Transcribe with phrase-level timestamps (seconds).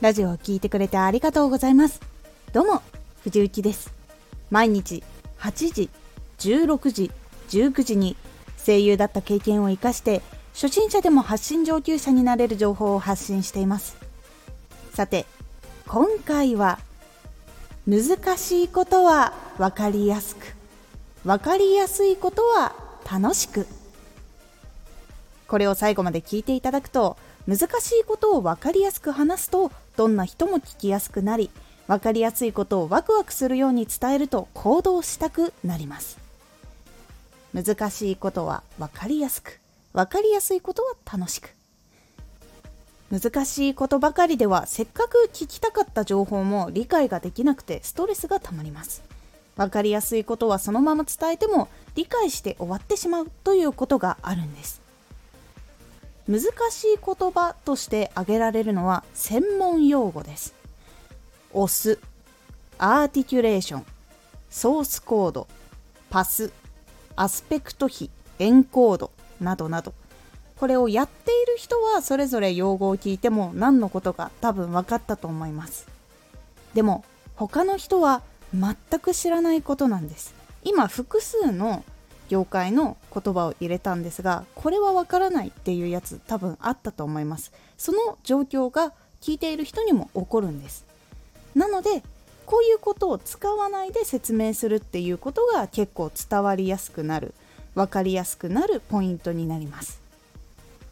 [0.00, 2.00] ラジオを聴いてくれてありがとうございます。
[2.52, 2.82] どうも
[3.24, 3.92] 藤幸です。
[4.48, 5.02] 毎日
[5.40, 5.90] 8時
[6.38, 7.10] 16時
[7.48, 8.16] 19時に
[8.64, 10.22] 声優だった経験を生かして
[10.54, 13.96] 初心者でも発信上級者になれる情報を発信しています。
[14.94, 15.26] さて
[15.88, 16.78] 今回は
[17.88, 20.54] 難しいことは分かりやすく
[21.24, 22.72] 分かりやすいことは
[23.10, 23.66] 楽しく。
[25.48, 27.16] これを最後まで聞いていただくと
[27.48, 31.48] 難しいことを分かりやすく話すとどんな人も聞きやすくなり
[31.86, 36.18] 分かりやすいことをワクワクするように伝えると行動したくなります。
[37.54, 39.58] 難しいことは分かりやすく
[39.94, 41.54] 分かりやすいことは楽しく。
[43.10, 49.02] 難しいことばかりではせっかく聞きたかった情報も理解ができなくてストレスがたまります。
[49.56, 54.86] 分かりやすいことはそのまま伝えても理解して終わってしまうということがあるんです。
[56.28, 60.54] 難しい言葉として挙げられるのは専門用語です。
[61.54, 61.98] 押す
[62.76, 63.86] アーティキュレーション
[64.50, 65.48] ソースコード
[66.10, 66.52] パス
[67.16, 69.94] アスペクト比エンコードなどなど。
[70.56, 75.86] これをやっている人はそれぞれ用語を聞いても何のことか多分分かったと思います。
[76.74, 77.04] でも
[77.36, 80.34] 他の人は全く知らないことなんです。
[80.64, 81.84] 今複数の
[82.28, 87.52] 業界の言葉を入れたんですがこれはわからないっていうやつ多分あったと思います。
[87.76, 90.84] その状況が聞いている人にも起こるんです。
[91.54, 92.02] なので
[92.46, 97.34] こういうことを使わないで説明するっていうことが結構伝わりやすくなる
[97.74, 100.00] 分かりやすくなるポイントになります。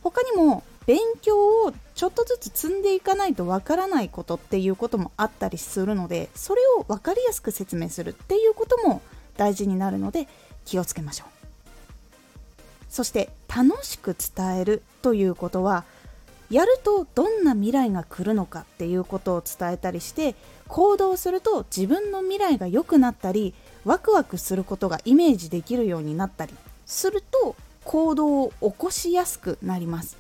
[0.03, 9.03] 他にも勉強をちょっとずつ積んでいかないとわからないことっていうこともあったりするのでそれを分かりやすく説明するっていうことも
[9.37, 10.29] 大事になるので
[10.67, 11.29] 気をつけましょう。
[12.91, 15.85] そして楽しく伝えるということは
[16.51, 20.35] やるとどんな未来が来るのかっていうことを伝えたりして
[20.69, 23.53] 行動すると自分の未来が良くなったり
[23.85, 26.55] ワクワクすることがイメージできるようになったり
[26.87, 30.17] すると行動を起こしやすくなります。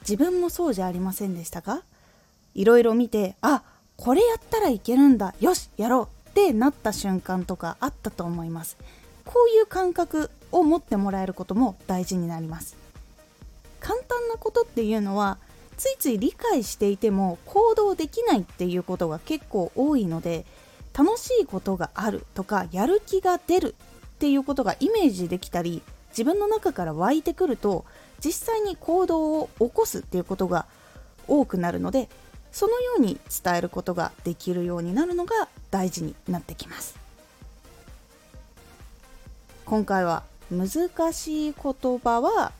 [0.00, 1.82] 自分もそうじゃありませんでしたか？
[2.54, 3.62] いろいろ見てあ
[3.96, 8.78] これやったらいけるんだよしやろうってなった瞬間とかあったと思います。
[9.32, 12.76] こういう感覚を持ってもらえることも大事になります。
[13.78, 15.38] 簡単なことっていうのは
[15.76, 20.44] ついつい理解していても行動できないっていうことが結構多いので
[20.92, 23.74] 楽しいことがあるとかやる気が出る
[24.16, 25.80] っていうことがイメージできたり
[26.10, 27.86] 自分の中から湧いてくると
[28.22, 30.66] 実際に行動を起こすっていうことが
[31.26, 32.10] 多くなるので
[32.52, 36.99] そのように伝えることができるようになるのが大事になってきます。
[39.70, 42.50] 今回は難しい言葉は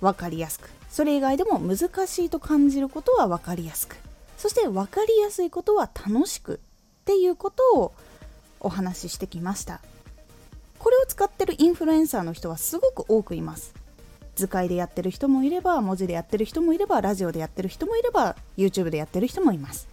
[0.00, 3.94] 分かりやすくそれ以外でも難しいと感じることは分かりやすく
[4.36, 7.94] そして分かりやすいことは楽しくっていうことを
[8.58, 9.80] お話ししてきました。
[10.80, 13.72] これを使ってるインフルエンサーの人はすごく多くいます。
[14.34, 19.88] 図解でやってる人もいれば文字でやってる人もいればラジオでやってる人もいれば YouTube でやってる人もいます。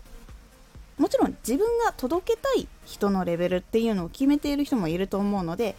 [0.97, 5.75] もちろん自分が届けたい人のレベルっていうのを決めている人もいると思うので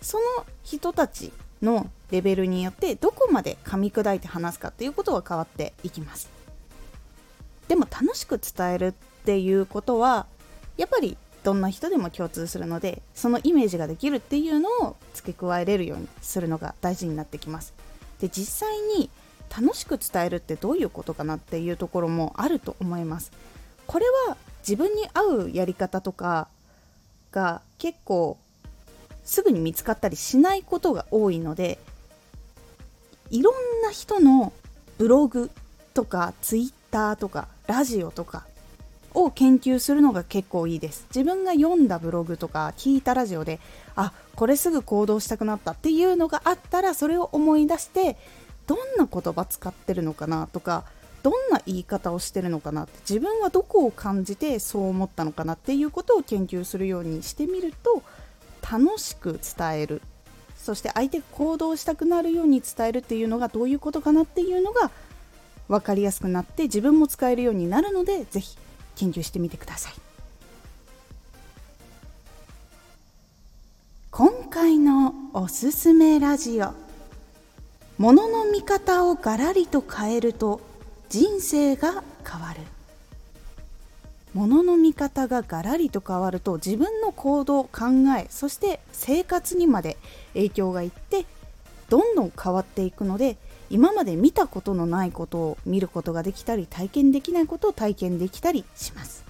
[0.00, 1.32] その人たち
[1.62, 6.28] のレベルによってどこまで噛み砕いて話すかっていうことは変わっていきます。
[7.66, 8.92] でも楽しく伝えるっ
[9.24, 10.26] ていうことは
[10.76, 17.74] やっぱりどんな人でも共通するのでそのイメージができるっていうのを付け加えれるようにするのが大事になってきます。
[18.20, 19.10] で実際に
[19.54, 23.32] 楽しく伝えるってどういうことかなっていうところもあると思います。
[23.86, 26.48] これは自分に合うやり方とか
[27.32, 28.38] が結構
[29.28, 31.78] すぐに見つかったりしないことが多いので
[33.30, 34.54] いろんな人の
[34.96, 35.50] ブログ
[35.92, 38.46] とかツイッターとかラジオとか
[39.12, 41.06] を研究するのが結構いいです。
[41.14, 43.60] 自分が読んだブログとか聞いたラジオで
[43.96, 48.16] あこれすぐ行動したくなったっていうのがあったらそれを思い出して
[48.66, 50.84] どんな言葉使ってるのかなとか
[51.22, 58.02] どんな言い方をしてるのかなって自分はどこを感じてそう思ったのかなっていうことを研究するようにしてみると
[58.70, 60.02] 楽しく伝える。
[60.56, 64.90] そして相手が行動したくなるように伝えるっていうのがどういうことかなっていうのが
[65.68, 68.58] 分かりやすくなって自分も使えるようになるので是非
[68.96, 69.92] 研究してみてください。
[74.10, 76.72] 今回のおすすめラジオ。
[77.98, 80.60] ものの見方をガラリと変えると
[81.08, 82.60] 人生が変わる。
[84.34, 87.86] 物の見方がガラリと変わると自分の行動考
[88.18, 89.96] えそして生活にまで
[90.34, 91.26] 影響がいって
[91.88, 93.36] どんどん変わっていくので
[93.70, 99.24] 今まで見たことのないことを見ることができたり体験できないことを体験できたりします。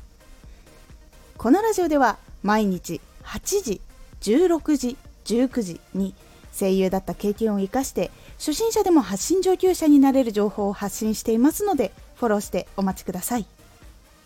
[1.36, 3.80] このラジオでは毎日8時
[4.20, 6.14] 16時19時に
[6.52, 13.57] 声優だった経験を生かして初心者でも発信上級者になれる情報を発信していますのでフォローしてお待ちください。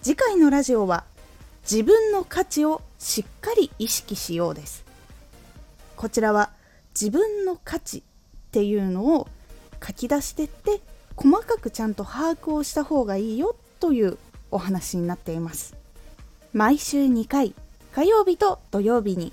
[0.03, 1.05] 次回のラジオは
[1.63, 4.85] 自分の価値をしっかり意識しようです。
[5.95, 6.51] こちらは
[7.01, 8.03] 自分の価値っ
[8.51, 9.29] ていうのを
[9.81, 10.81] 書き出してって
[11.15, 14.19] 細かくちゃんと把握をした方がいいよという
[14.51, 15.77] お話になっています。
[16.53, 17.55] 毎週2回
[17.95, 19.33] 火曜日と土曜日に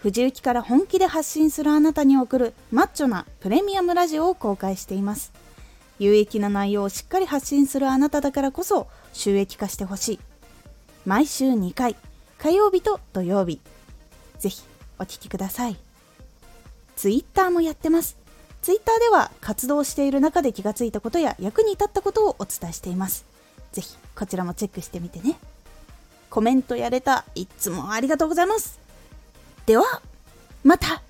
[0.00, 5.32] 藤雪から本気で発信するあなたに送るマッチョなプレミアムラジオを公開しています。
[6.00, 10.20] 有益な内容をしっかり発信するあなただからこそ収益化してほしい。
[11.06, 11.96] 毎週2回。
[12.38, 13.60] 火曜日と土曜日。
[14.38, 14.62] ぜひ
[14.98, 15.76] お聴きください。
[16.96, 18.16] ツイッターもやってます。
[18.62, 23.24] ツイッターでは活動している中で気がついたことや役に立ったことをお伝えしています。
[23.72, 25.38] ぜひこちらもチェックしてみてね。
[26.30, 27.24] コメントやれた。
[27.34, 28.78] いつもありがとうございます。
[29.66, 30.02] では
[30.64, 31.02] また。